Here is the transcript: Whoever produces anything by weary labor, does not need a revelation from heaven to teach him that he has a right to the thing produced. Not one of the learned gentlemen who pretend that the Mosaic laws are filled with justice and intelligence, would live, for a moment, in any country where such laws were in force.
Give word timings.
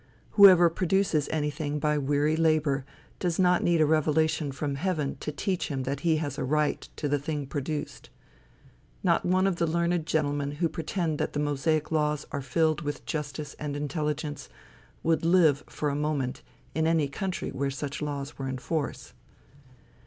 Whoever 0.31 0.67
produces 0.71 1.29
anything 1.29 1.77
by 1.77 1.99
weary 1.99 2.35
labor, 2.35 2.85
does 3.19 3.37
not 3.37 3.61
need 3.63 3.81
a 3.81 3.85
revelation 3.85 4.51
from 4.51 4.73
heaven 4.73 5.15
to 5.19 5.31
teach 5.31 5.67
him 5.67 5.83
that 5.83 5.99
he 5.99 6.15
has 6.17 6.39
a 6.39 6.43
right 6.43 6.81
to 6.95 7.07
the 7.07 7.19
thing 7.19 7.45
produced. 7.45 8.09
Not 9.03 9.25
one 9.27 9.45
of 9.45 9.57
the 9.57 9.67
learned 9.67 10.07
gentlemen 10.07 10.53
who 10.53 10.67
pretend 10.69 11.19
that 11.19 11.33
the 11.33 11.39
Mosaic 11.39 11.91
laws 11.91 12.25
are 12.31 12.41
filled 12.41 12.81
with 12.81 13.05
justice 13.05 13.53
and 13.59 13.75
intelligence, 13.75 14.49
would 15.03 15.23
live, 15.23 15.63
for 15.67 15.89
a 15.89 15.95
moment, 15.95 16.41
in 16.73 16.87
any 16.87 17.07
country 17.07 17.51
where 17.51 17.69
such 17.69 18.01
laws 18.01 18.39
were 18.39 18.49
in 18.49 18.57
force. 18.57 19.13